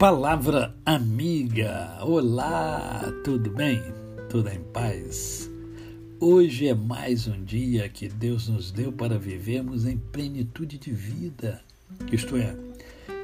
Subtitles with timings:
[0.00, 1.98] Palavra amiga.
[2.00, 3.82] Olá, tudo bem?
[4.30, 5.50] Tudo em paz?
[6.18, 11.62] Hoje é mais um dia que Deus nos deu para vivermos em plenitude de vida.
[12.10, 12.56] Isto é,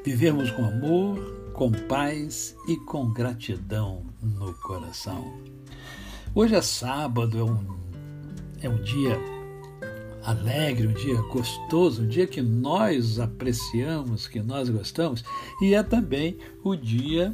[0.05, 1.17] vivermos com amor,
[1.51, 5.33] com paz e com gratidão no coração.
[6.35, 7.77] Hoje é sábado, é um,
[8.61, 9.19] é um dia
[10.27, 15.23] alegre, um dia gostoso, um dia que nós apreciamos, que nós gostamos,
[15.61, 17.33] e é também o dia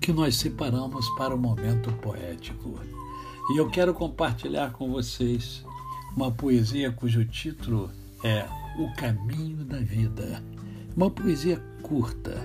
[0.00, 2.78] que nós separamos para o momento poético.
[3.50, 5.64] E eu quero compartilhar com vocês
[6.14, 7.90] uma poesia cujo título
[8.22, 8.46] é
[8.78, 10.40] O Caminho da Vida.
[10.96, 12.36] Uma poesia curta,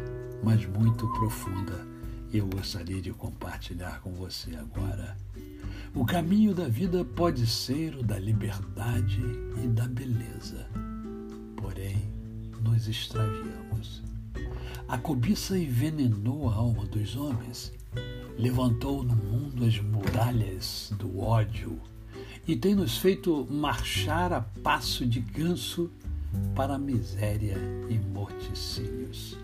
[0.43, 1.85] mas muito profunda.
[2.33, 5.15] Eu gostaria de compartilhar com você agora.
[5.95, 9.21] O caminho da vida pode ser o da liberdade
[9.63, 10.67] e da beleza.
[11.55, 12.11] Porém,
[12.63, 14.01] nos extraviamos.
[14.87, 17.71] A cobiça envenenou a alma dos homens,
[18.35, 21.79] levantou no mundo as muralhas do ódio
[22.47, 25.91] e tem nos feito marchar a passo de ganso
[26.55, 27.55] para a miséria
[27.87, 29.37] e morticínios.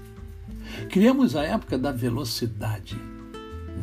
[0.89, 2.97] Criamos a época da velocidade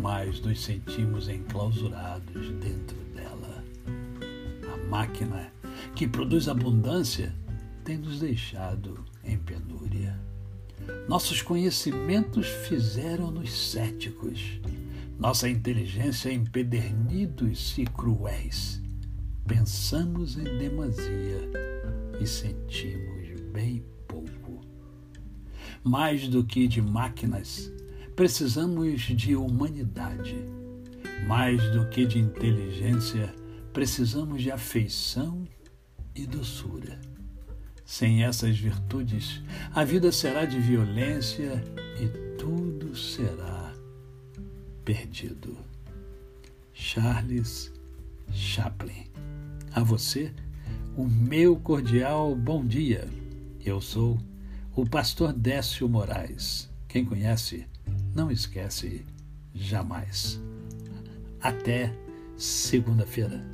[0.00, 3.64] mas nos sentimos enclausurados dentro dela.
[4.72, 5.52] A máquina
[5.94, 7.34] que produz abundância
[7.84, 10.18] tem nos deixado em penúria.
[11.08, 14.60] Nossos conhecimentos fizeram-nos céticos,
[15.18, 18.82] nossa inteligência empedernidos e cruéis.
[19.46, 21.50] Pensamos em demasia
[22.20, 24.60] e sentimos bem pouco.
[25.82, 27.72] Mais do que de máquinas,
[28.16, 30.36] precisamos de humanidade.
[31.28, 33.32] Mais do que de inteligência,
[33.74, 35.46] precisamos de afeição
[36.14, 36.98] e doçura.
[37.84, 39.42] Sem essas virtudes,
[39.72, 41.62] a vida será de violência
[42.00, 43.72] e tudo será
[44.84, 45.56] perdido.
[46.72, 47.72] Charles
[48.32, 49.06] Chaplin.
[49.72, 50.32] A você,
[50.96, 53.06] o meu cordial bom dia.
[53.64, 54.18] Eu sou
[54.74, 56.70] o pastor Décio Moraes.
[56.88, 57.66] Quem conhece,
[58.16, 59.04] não esquece
[59.54, 60.40] jamais.
[61.38, 61.92] Até
[62.34, 63.44] segunda-feira.